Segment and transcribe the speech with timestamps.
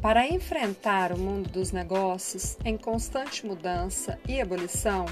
[0.00, 5.06] Para enfrentar o mundo dos negócios em constante mudança e ebulição,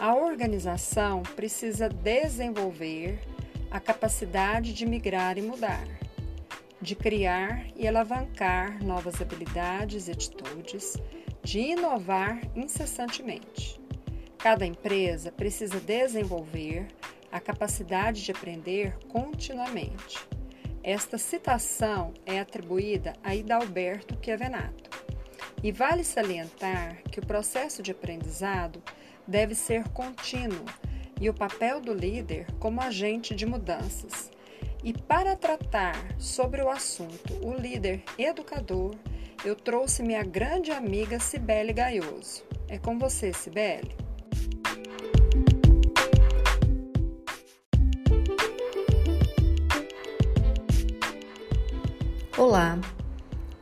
[0.00, 3.20] a organização precisa desenvolver
[3.70, 5.86] a capacidade de migrar e mudar,
[6.80, 10.96] de criar e alavancar novas habilidades e atitudes,
[11.44, 13.80] de inovar incessantemente.
[14.38, 16.88] Cada empresa precisa desenvolver
[17.30, 20.18] a capacidade de aprender continuamente.
[20.82, 24.88] Esta citação é atribuída a Hidalberto Chiavenato.
[25.62, 28.82] E vale salientar que o processo de aprendizado
[29.26, 30.64] deve ser contínuo
[31.20, 34.30] e o papel do líder como agente de mudanças.
[34.82, 38.94] E para tratar sobre o assunto o líder educador,
[39.44, 42.42] eu trouxe minha grande amiga Cibele Gaioso.
[42.68, 43.94] É com você, Cibele.
[52.38, 52.78] Olá!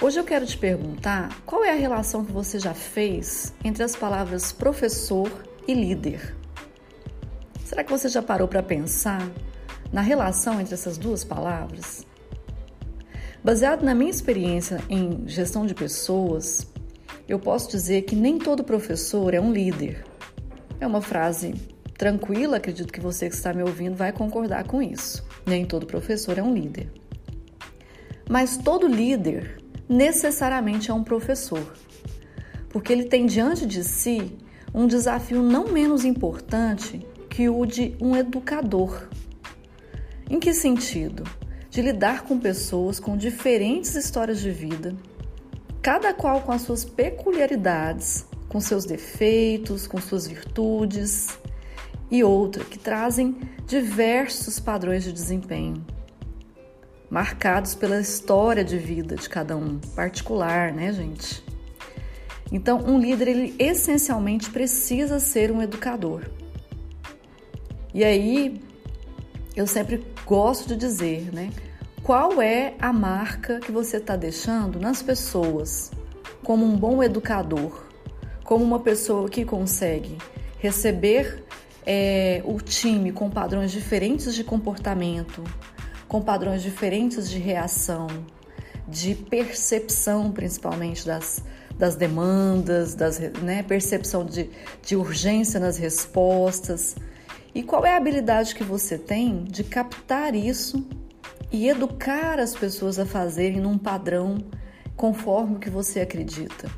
[0.00, 3.94] Hoje eu quero te perguntar qual é a relação que você já fez entre as
[3.94, 5.30] palavras professor
[5.68, 6.34] e líder.
[7.62, 9.30] Será que você já parou para pensar
[9.92, 12.06] na relação entre essas duas palavras?
[13.44, 16.66] Baseado na minha experiência em gestão de pessoas,
[17.28, 20.02] eu posso dizer que nem todo professor é um líder.
[20.80, 21.54] É uma frase
[21.98, 25.22] tranquila, acredito que você que está me ouvindo vai concordar com isso.
[25.44, 27.03] Nem todo professor é um líder.
[28.28, 31.74] Mas todo líder necessariamente é um professor,
[32.70, 34.36] porque ele tem diante de si
[34.74, 39.08] um desafio não menos importante que o de um educador.
[40.28, 41.24] Em que sentido?
[41.68, 44.94] De lidar com pessoas com diferentes histórias de vida,
[45.82, 51.28] cada qual com as suas peculiaridades, com seus defeitos, com suas virtudes
[52.10, 55.84] e outra que trazem diversos padrões de desempenho
[57.10, 61.44] marcados pela história de vida de cada um, particular, né, gente?
[62.50, 66.22] Então, um líder, ele essencialmente precisa ser um educador.
[67.92, 68.60] E aí,
[69.56, 71.50] eu sempre gosto de dizer, né?
[72.02, 75.90] Qual é a marca que você está deixando nas pessoas
[76.42, 77.84] como um bom educador,
[78.44, 80.18] como uma pessoa que consegue
[80.58, 81.42] receber
[81.86, 85.42] é, o time com padrões diferentes de comportamento,
[86.14, 88.06] com padrões diferentes de reação,
[88.86, 91.42] de percepção, principalmente das,
[91.76, 94.48] das demandas, das, né, percepção de,
[94.80, 96.94] de urgência nas respostas.
[97.52, 100.86] E qual é a habilidade que você tem de captar isso
[101.50, 104.38] e educar as pessoas a fazerem num padrão
[104.94, 106.70] conforme o que você acredita?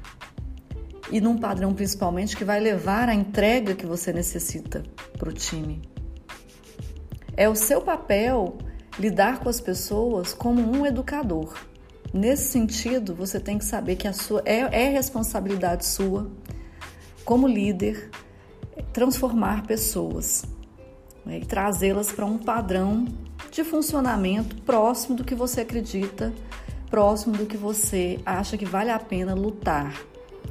[1.13, 4.83] E num padrão principalmente que vai levar a entrega que você necessita
[5.19, 5.83] para o time.
[7.37, 8.57] É o seu papel
[8.99, 11.55] lidar com as pessoas como um educador.
[12.13, 16.31] Nesse sentido, você tem que saber que a sua é, é responsabilidade sua,
[17.25, 18.11] como líder,
[18.93, 20.45] transformar pessoas
[21.25, 23.07] né, e trazê-las para um padrão
[23.51, 26.33] de funcionamento próximo do que você acredita,
[26.91, 29.95] próximo do que você acha que vale a pena lutar,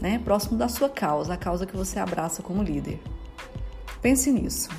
[0.02, 0.20] né?
[0.24, 3.00] próximo da sua causa, a causa que você abraça como líder.
[4.02, 4.70] Pense nisso.